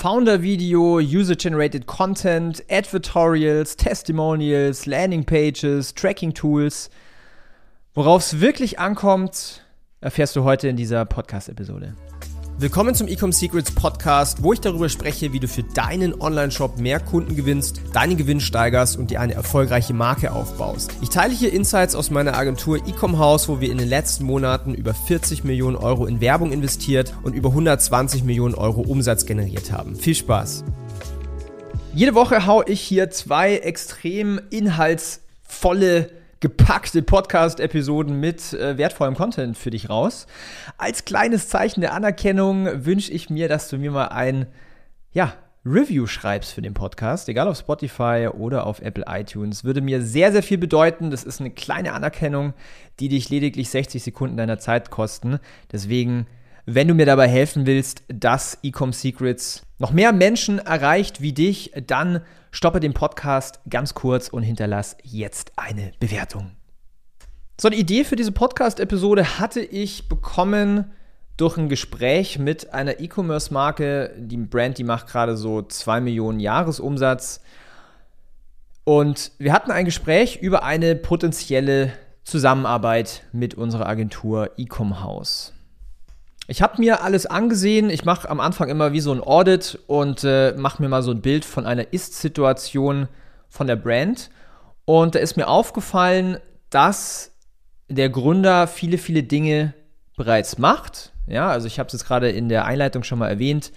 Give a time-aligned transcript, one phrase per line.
[0.00, 6.88] Founder-Video, User-Generated Content, Advertorials, Testimonials, Landing-Pages, Tracking-Tools.
[7.92, 9.62] Worauf es wirklich ankommt,
[10.00, 11.94] erfährst du heute in dieser Podcast-Episode.
[12.60, 17.00] Willkommen zum Ecom Secrets Podcast, wo ich darüber spreche, wie du für deinen Online-Shop mehr
[17.00, 20.92] Kunden gewinnst, deinen Gewinn steigerst und dir eine erfolgreiche Marke aufbaust.
[21.00, 24.74] Ich teile hier Insights aus meiner Agentur Ecom House, wo wir in den letzten Monaten
[24.74, 29.96] über 40 Millionen Euro in Werbung investiert und über 120 Millionen Euro Umsatz generiert haben.
[29.96, 30.62] Viel Spaß!
[31.94, 39.70] Jede Woche haue ich hier zwei extrem inhaltsvolle gepackte Podcast-Episoden mit äh, wertvollem Content für
[39.70, 40.26] dich raus.
[40.78, 44.46] Als kleines Zeichen der Anerkennung wünsche ich mir, dass du mir mal ein,
[45.12, 45.34] ja,
[45.66, 49.62] Review schreibst für den Podcast, egal auf Spotify oder auf Apple iTunes.
[49.62, 51.10] Würde mir sehr, sehr viel bedeuten.
[51.10, 52.54] Das ist eine kleine Anerkennung,
[52.98, 55.38] die dich lediglich 60 Sekunden deiner Zeit kosten.
[55.70, 56.26] Deswegen,
[56.64, 61.72] wenn du mir dabei helfen willst, dass Ecom Secrets noch mehr Menschen erreicht wie dich,
[61.86, 66.52] dann stoppe den Podcast ganz kurz und hinterlass jetzt eine Bewertung.
[67.60, 70.92] So eine Idee für diese Podcast-Episode hatte ich bekommen
[71.36, 74.14] durch ein Gespräch mit einer E-Commerce-Marke.
[74.18, 77.40] Die Brand, die macht gerade so 2 Millionen Jahresumsatz.
[78.84, 81.92] Und wir hatten ein Gespräch über eine potenzielle
[82.24, 85.52] Zusammenarbeit mit unserer Agentur Ecom House.
[86.50, 87.90] Ich habe mir alles angesehen.
[87.90, 91.12] Ich mache am Anfang immer wie so ein Audit und äh, mache mir mal so
[91.12, 93.06] ein Bild von einer Ist-Situation
[93.48, 94.30] von der Brand.
[94.84, 97.36] Und da ist mir aufgefallen, dass
[97.88, 99.74] der Gründer viele, viele Dinge
[100.16, 101.12] bereits macht.
[101.28, 103.70] Ja, also ich habe es jetzt gerade in der Einleitung schon mal erwähnt.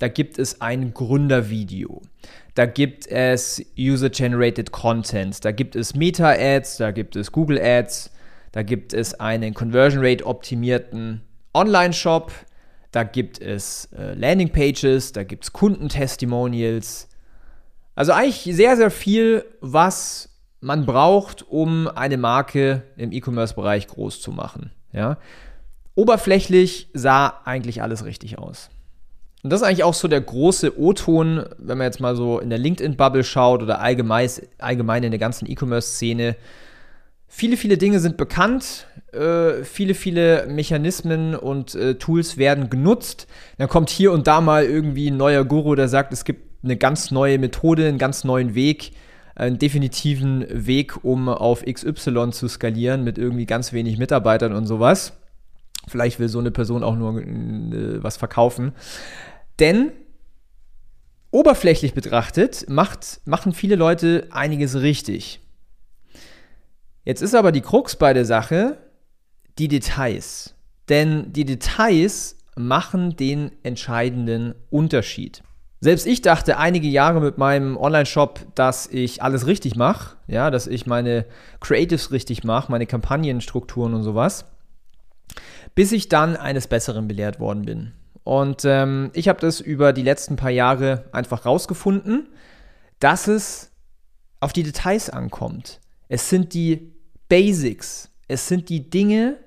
[0.00, 2.02] Da gibt es ein Gründervideo.
[2.56, 5.44] Da gibt es User-Generated Content.
[5.44, 6.78] Da gibt es Meta-Ads.
[6.78, 8.10] Da gibt es Google Ads.
[8.50, 11.22] Da gibt es einen Conversion Rate optimierten
[11.56, 12.32] Online-Shop,
[12.92, 17.08] da gibt es äh, Landing-Pages, da gibt es Kundentestimonials.
[17.94, 20.28] Also eigentlich sehr, sehr viel, was
[20.60, 24.70] man braucht, um eine Marke im E-Commerce-Bereich groß zu machen.
[24.92, 25.18] Ja?
[25.94, 28.68] Oberflächlich sah eigentlich alles richtig aus.
[29.42, 32.50] Und das ist eigentlich auch so der große O-Ton, wenn man jetzt mal so in
[32.50, 34.28] der LinkedIn-Bubble schaut oder allgemein,
[34.58, 36.36] allgemein in der ganzen E-Commerce-Szene.
[37.28, 43.26] Viele, viele Dinge sind bekannt, äh, viele, viele Mechanismen und äh, Tools werden genutzt.
[43.58, 46.76] Dann kommt hier und da mal irgendwie ein neuer Guru, der sagt, es gibt eine
[46.76, 48.92] ganz neue Methode, einen ganz neuen Weg,
[49.34, 55.12] einen definitiven Weg, um auf XY zu skalieren mit irgendwie ganz wenig Mitarbeitern und sowas.
[55.88, 58.72] Vielleicht will so eine Person auch nur äh, was verkaufen.
[59.58, 59.92] Denn
[61.30, 65.40] oberflächlich betrachtet macht, machen viele Leute einiges richtig.
[67.06, 68.78] Jetzt ist aber die Krux bei der Sache
[69.58, 70.54] die Details.
[70.88, 75.42] Denn die Details machen den entscheidenden Unterschied.
[75.80, 80.66] Selbst ich dachte einige Jahre mit meinem Online-Shop, dass ich alles richtig mache, ja, dass
[80.66, 81.26] ich meine
[81.60, 84.46] Creatives richtig mache, meine Kampagnenstrukturen und sowas,
[85.76, 87.92] bis ich dann eines Besseren belehrt worden bin.
[88.24, 92.30] Und ähm, ich habe das über die letzten paar Jahre einfach rausgefunden,
[92.98, 93.70] dass es
[94.40, 95.80] auf die Details ankommt.
[96.08, 96.95] Es sind die
[97.28, 98.10] Basics.
[98.28, 99.38] Es sind die Dinge,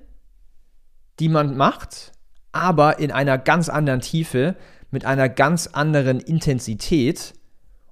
[1.18, 2.12] die man macht,
[2.52, 4.56] aber in einer ganz anderen Tiefe,
[4.90, 7.34] mit einer ganz anderen Intensität.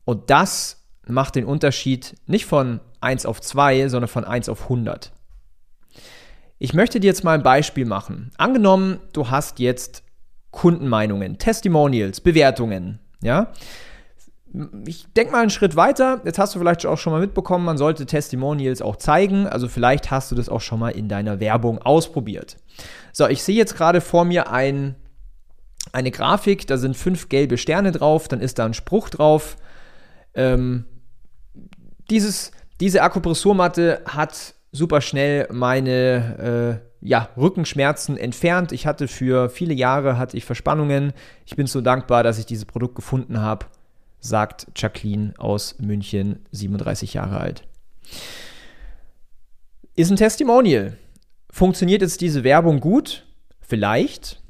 [0.05, 5.13] Und das macht den Unterschied nicht von 1 auf 2, sondern von 1 auf 100.
[6.59, 8.33] Ich möchte dir jetzt mal ein Beispiel machen.
[8.37, 10.03] Angenommen, du hast jetzt
[10.51, 13.53] Kundenmeinungen, Testimonials, Bewertungen, ja?
[14.87, 16.21] Ich denke mal einen Schritt weiter.
[16.25, 19.47] Jetzt hast du vielleicht auch schon mal mitbekommen, man sollte Testimonials auch zeigen.
[19.47, 22.57] Also vielleicht hast du das auch schon mal in deiner Werbung ausprobiert.
[23.13, 24.97] So, ich sehe jetzt gerade vor mir ein,
[25.93, 29.57] eine Grafik, da sind fünf gelbe Sterne drauf, dann ist da ein Spruch drauf.
[30.35, 30.87] Ähm,
[32.11, 38.73] dieses, diese Akupressurmatte hat super schnell meine äh, ja, Rückenschmerzen entfernt.
[38.73, 41.13] Ich hatte für viele Jahre hatte ich Verspannungen.
[41.45, 43.67] Ich bin so dankbar, dass ich dieses Produkt gefunden habe
[44.21, 47.63] sagt Jacqueline aus München, 37 Jahre alt.
[49.95, 50.97] Ist ein Testimonial.
[51.51, 53.25] Funktioniert jetzt diese Werbung gut?
[53.61, 54.41] Vielleicht,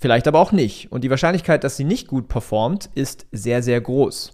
[0.00, 0.92] vielleicht aber auch nicht.
[0.92, 4.32] Und die Wahrscheinlichkeit, dass sie nicht gut performt, ist sehr, sehr groß.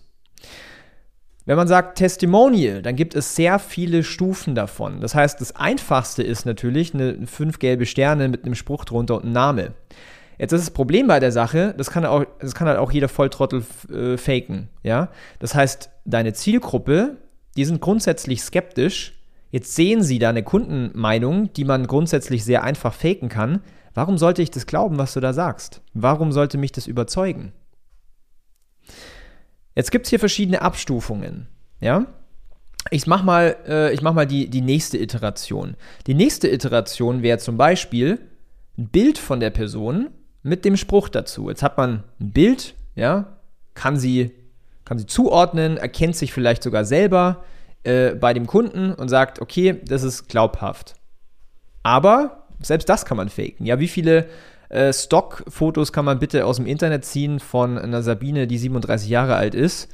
[1.46, 5.00] Wenn man sagt Testimonial, dann gibt es sehr viele Stufen davon.
[5.00, 9.24] Das heißt, das einfachste ist natürlich eine fünf gelbe Sterne mit einem Spruch drunter und
[9.24, 9.74] einem Name.
[10.38, 13.08] Jetzt ist das Problem bei der Sache, das kann, auch, das kann halt auch jeder
[13.08, 14.68] Volltrottel äh, faken.
[14.82, 15.10] Ja?
[15.38, 17.16] Das heißt, deine Zielgruppe,
[17.56, 19.14] die sind grundsätzlich skeptisch.
[19.50, 23.60] Jetzt sehen sie da eine Kundenmeinung, die man grundsätzlich sehr einfach faken kann.
[23.94, 25.80] Warum sollte ich das glauben, was du da sagst?
[25.94, 27.52] Warum sollte mich das überzeugen?
[29.76, 31.46] Jetzt gibt es hier verschiedene Abstufungen.
[31.80, 32.06] Ja?
[32.90, 35.76] Ich mache mal, äh, ich mach mal die, die nächste Iteration.
[36.06, 38.18] Die nächste Iteration wäre zum Beispiel
[38.76, 40.10] ein Bild von der Person
[40.44, 41.48] mit dem Spruch dazu.
[41.48, 43.38] Jetzt hat man ein Bild, ja,
[43.74, 44.30] kann sie,
[44.84, 47.42] kann sie zuordnen, erkennt sich vielleicht sogar selber
[47.82, 50.94] äh, bei dem Kunden und sagt, okay, das ist glaubhaft.
[51.82, 53.66] Aber selbst das kann man faken.
[53.66, 54.28] Ja, wie viele
[54.68, 59.36] äh, Stockfotos kann man bitte aus dem Internet ziehen von einer Sabine, die 37 Jahre
[59.36, 59.88] alt ist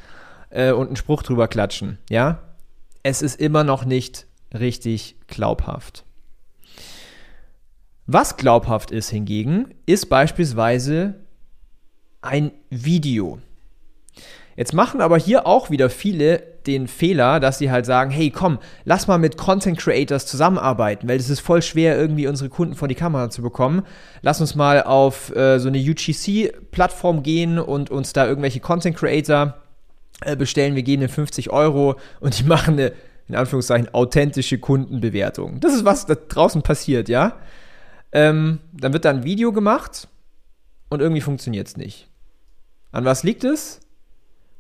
[0.51, 1.99] äh, und einen Spruch drüber klatschen?
[2.11, 2.41] Ja,
[3.05, 6.05] es ist immer noch nicht richtig glaubhaft.
[8.13, 11.15] Was glaubhaft ist hingegen, ist beispielsweise
[12.23, 13.39] ein Video.
[14.57, 18.59] Jetzt machen aber hier auch wieder viele den Fehler, dass sie halt sagen, hey komm,
[18.85, 22.89] lass mal mit Content Creators zusammenarbeiten, weil es ist voll schwer, irgendwie unsere Kunden vor
[22.89, 23.83] die Kamera zu bekommen.
[24.23, 29.55] Lass uns mal auf äh, so eine UGC-Plattform gehen und uns da irgendwelche Content Creator
[30.23, 30.75] äh, bestellen.
[30.75, 32.93] Wir geben den 50 Euro und die machen eine,
[33.29, 35.61] in Anführungszeichen, authentische Kundenbewertung.
[35.61, 37.37] Das ist, was da draußen passiert, ja.
[38.13, 40.09] Ähm, dann wird da ein Video gemacht
[40.89, 42.09] und irgendwie funktioniert es nicht.
[42.93, 43.81] An was liegt es?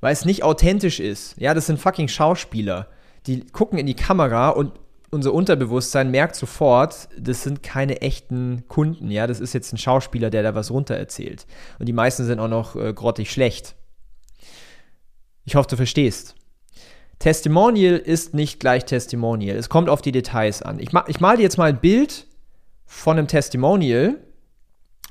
[0.00, 1.35] weil es nicht authentisch ist.
[1.38, 2.88] Ja, das sind fucking Schauspieler.
[3.26, 4.73] Die gucken in die Kamera und
[5.11, 9.11] unser Unterbewusstsein merkt sofort, das sind keine echten Kunden.
[9.11, 11.47] Ja, das ist jetzt ein Schauspieler, der da was runtererzählt.
[11.79, 13.75] Und die meisten sind auch noch äh, grottig schlecht.
[15.44, 16.37] Ich hoffe, du verstehst.
[17.19, 19.56] Testimonial ist nicht gleich Testimonial.
[19.56, 20.79] Es kommt auf die Details an.
[20.79, 22.26] Ich, ma ich mal dir jetzt mal ein Bild
[22.93, 24.17] von einem Testimonial,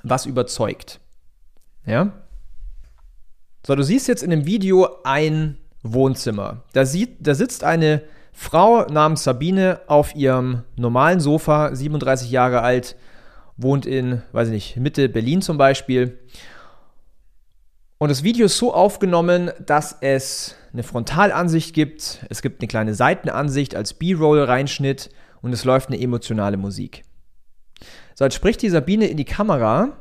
[0.04, 1.00] was überzeugt.
[1.86, 2.12] Ja?
[3.66, 6.64] So, du siehst jetzt in dem Video ein Wohnzimmer.
[6.74, 8.04] Da, sieht, da sitzt eine
[8.34, 12.98] Frau namens Sabine auf ihrem normalen Sofa, 37 Jahre alt,
[13.56, 16.20] wohnt in, weiß ich nicht, Mitte Berlin zum Beispiel.
[17.98, 22.94] Und das Video ist so aufgenommen, dass es eine Frontalansicht gibt, es gibt eine kleine
[22.94, 25.12] Seitenansicht als B-Roll-Reinschnitt
[25.42, 27.04] und es läuft eine emotionale Musik.
[28.16, 29.98] So, jetzt spricht die Sabine in die Kamera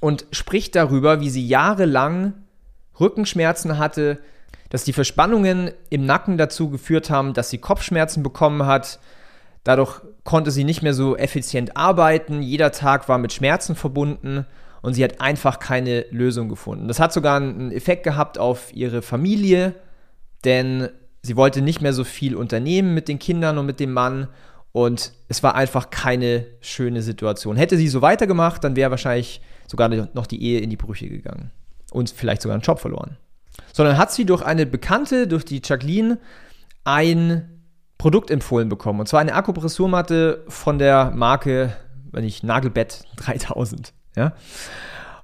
[0.00, 2.34] und spricht darüber, wie sie jahrelang
[2.98, 4.18] Rückenschmerzen hatte,
[4.70, 8.98] dass die Verspannungen im Nacken dazu geführt haben, dass sie Kopfschmerzen bekommen hat.
[9.64, 12.42] Dadurch konnte sie nicht mehr so effizient arbeiten.
[12.42, 14.46] Jeder Tag war mit Schmerzen verbunden
[14.82, 16.88] und sie hat einfach keine Lösung gefunden.
[16.88, 19.74] Das hat sogar einen Effekt gehabt auf ihre Familie,
[20.44, 20.88] denn
[21.22, 24.28] sie wollte nicht mehr so viel unternehmen mit den Kindern und mit dem Mann
[24.72, 27.56] und es war einfach keine schöne Situation.
[27.56, 31.50] Hätte sie so weitergemacht, dann wäre wahrscheinlich sogar noch die Ehe in die Brüche gegangen
[31.90, 33.16] und vielleicht sogar einen Job verloren.
[33.72, 36.18] Sondern hat sie durch eine Bekannte, durch die Jacqueline,
[36.84, 37.62] ein
[37.98, 39.00] Produkt empfohlen bekommen.
[39.00, 41.76] Und zwar eine Akupressurmatte von der Marke,
[42.12, 43.92] wenn ich Nagelbett 3000.
[44.16, 44.32] Ja?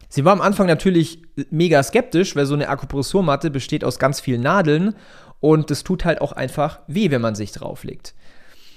[0.08, 4.42] Sie war am Anfang natürlich mega skeptisch, weil so eine Akupressurmatte besteht aus ganz vielen
[4.42, 4.94] Nadeln
[5.40, 8.14] und es tut halt auch einfach weh, wenn man sich drauflegt.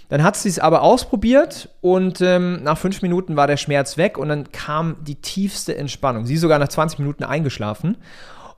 [0.10, 4.18] Dann hat sie es aber ausprobiert und ähm, nach fünf Minuten war der Schmerz weg
[4.18, 6.26] und dann kam die tiefste Entspannung.
[6.26, 7.98] Sie ist sogar nach 20 Minuten eingeschlafen.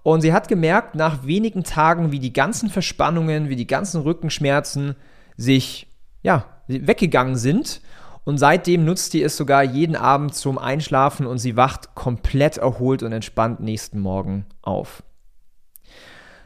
[0.04, 4.96] Und sie hat gemerkt, nach wenigen Tagen, wie die ganzen Verspannungen, wie die ganzen Rückenschmerzen
[5.36, 5.88] sich,
[6.22, 7.82] ja, weggegangen sind.
[8.24, 13.04] Und seitdem nutzt sie es sogar jeden Abend zum Einschlafen und sie wacht komplett erholt
[13.04, 15.04] und entspannt nächsten Morgen auf.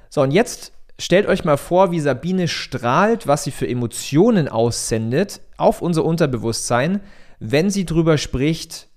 [0.09, 5.41] So, und jetzt Stellt euch mal vor, wie Sabine strahlt, was sie für Emotionen aussendet
[5.57, 7.01] auf unser Unterbewusstsein,
[7.39, 8.89] wenn sie drüber spricht,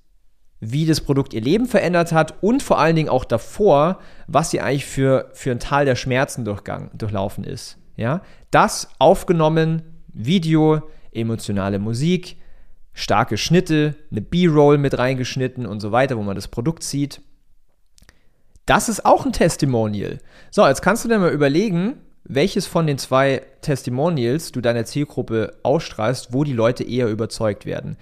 [0.61, 4.61] wie das Produkt ihr Leben verändert hat und vor allen Dingen auch davor, was sie
[4.61, 7.79] eigentlich für, für ein Tal der Schmerzen durchgang, durchlaufen ist.
[7.97, 8.23] Ja?
[8.51, 12.37] Das aufgenommen, Video, emotionale Musik,
[12.93, 17.21] starke Schnitte, eine B-Roll mit reingeschnitten und so weiter, wo man das Produkt sieht.
[18.67, 20.19] Das ist auch ein Testimonial.
[20.51, 25.57] So, jetzt kannst du dir mal überlegen, welches von den zwei Testimonials du deiner Zielgruppe
[25.63, 27.97] ausstrahlst, wo die Leute eher überzeugt werden.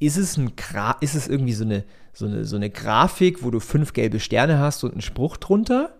[0.00, 1.84] Ist es, ein Gra ist es irgendwie so eine,
[2.14, 5.94] so, eine, so eine Grafik, wo du fünf gelbe Sterne hast und einen Spruch drunter?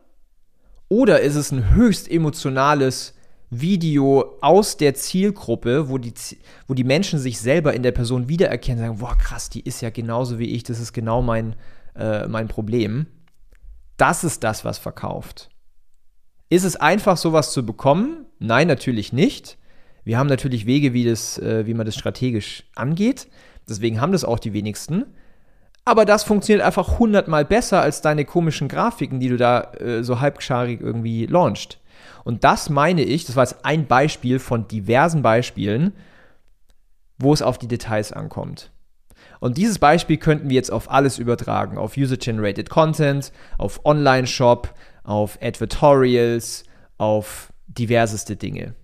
[0.89, 3.15] Oder ist es ein höchst emotionales
[3.51, 6.15] Video aus der Zielgruppe, wo die,
[6.67, 9.91] wo die Menschen sich selber in der Person wiedererkennen, sagen, boah krass, die ist ja
[9.91, 11.57] genauso wie ich, das ist genau mein,
[11.95, 13.07] äh, mein Problem.
[13.99, 15.51] Das ist das, was verkauft.
[16.49, 18.25] Ist es einfach, sowas zu bekommen?
[18.39, 19.59] Nein, natürlich nicht.
[20.05, 23.29] Wir haben natürlich Wege, wie, das, äh, wie man das strategisch angeht.
[23.69, 25.05] Deswegen haben das auch die wenigsten.
[25.85, 30.21] Aber das funktioniert einfach hundertmal besser als deine komischen Grafiken, die du da äh, so
[30.21, 31.81] halbscharig irgendwie launcht.
[32.25, 35.93] Und das meine ich, das war jetzt ein Beispiel von diversen Beispielen,
[37.19, 38.71] wo es auf die Details ankommt.
[39.41, 45.39] Und dieses Beispiel könnten wir jetzt auf alles übertragen, auf User-Generated Content, auf Online-Shop, auf
[45.41, 46.65] Advertorials,
[46.97, 48.75] auf diverseste Dinge.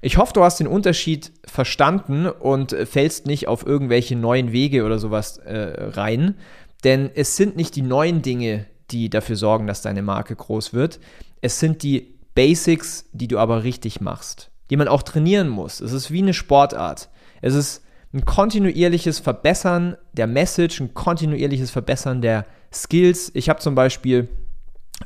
[0.00, 4.98] Ich hoffe, du hast den Unterschied verstanden und fällst nicht auf irgendwelche neuen Wege oder
[4.98, 6.36] sowas äh, rein,
[6.82, 10.98] denn es sind nicht die neuen Dinge, die dafür sorgen, dass deine Marke groß wird.
[11.40, 15.80] Es sind die Basics, die du aber richtig machst, die man auch trainieren muss.
[15.80, 17.08] Es ist wie eine Sportart.
[17.40, 23.30] Es ist ein kontinuierliches Verbessern der Message, ein kontinuierliches Verbessern der Skills.
[23.34, 24.28] Ich habe zum Beispiel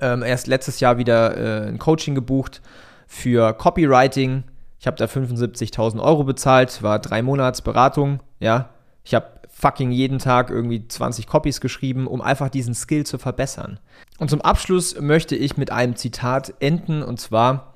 [0.00, 2.62] ähm, erst letztes Jahr wieder äh, ein Coaching gebucht
[3.06, 4.44] für Copywriting.
[4.78, 8.20] Ich habe da 75.000 Euro bezahlt, war drei Monats Beratung.
[8.40, 8.70] Ja,
[9.04, 13.80] ich habe fucking jeden Tag irgendwie 20 Copies geschrieben, um einfach diesen Skill zu verbessern.
[14.18, 17.74] Und zum Abschluss möchte ich mit einem Zitat enden und zwar: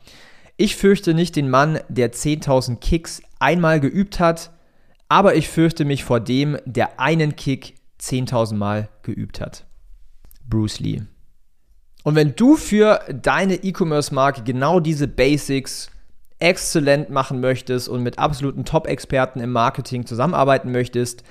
[0.56, 4.50] Ich fürchte nicht den Mann, der 10.000 Kicks einmal geübt hat,
[5.10, 9.66] aber ich fürchte mich vor dem, der einen Kick 10.000 Mal geübt hat.
[10.48, 11.02] Bruce Lee.
[12.04, 15.90] Und wenn du für deine E-Commerce-Marke genau diese Basics
[16.38, 21.24] exzellent machen möchtest und mit absoluten Top-Experten im Marketing zusammenarbeiten möchtest,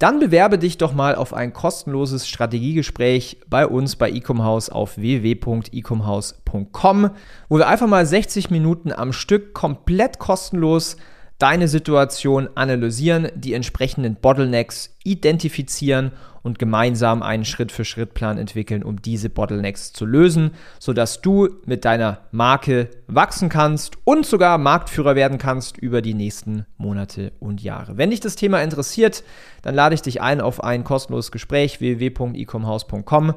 [0.00, 7.10] dann bewerbe dich doch mal auf ein kostenloses Strategiegespräch bei uns bei Ecomhouse auf www.ecomhouse.com,
[7.48, 10.96] wo wir einfach mal 60 Minuten am Stück komplett kostenlos
[11.40, 19.92] deine Situation analysieren, die entsprechenden Bottlenecks identifizieren und gemeinsam einen Schritt-für-Schritt-Plan entwickeln, um diese Bottlenecks
[19.92, 26.02] zu lösen, sodass du mit deiner Marke wachsen kannst und sogar Marktführer werden kannst über
[26.02, 27.96] die nächsten Monate und Jahre.
[27.96, 29.24] Wenn dich das Thema interessiert,
[29.62, 33.34] dann lade ich dich ein auf ein kostenloses Gespräch www.ecomhouse.com.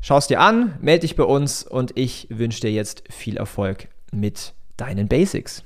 [0.00, 3.88] Schau es dir an, melde dich bei uns und ich wünsche dir jetzt viel Erfolg
[4.12, 5.62] mit deinen Basics.